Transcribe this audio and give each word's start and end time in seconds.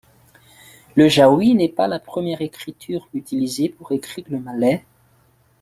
Le 0.95 1.07
jawi 1.07 1.53
n'est 1.53 1.69
pas 1.69 1.87
la 1.87 1.99
première 1.99 2.41
écriture 2.41 3.07
utilisée 3.13 3.69
pour 3.69 3.91
écrire 3.91 4.25
le 4.29 4.39
malais. 4.39 4.83